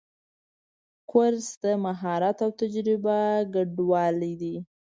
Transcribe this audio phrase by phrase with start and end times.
[1.11, 3.17] کورس د مهارت او تجربه
[3.53, 4.55] ګډوالی دی.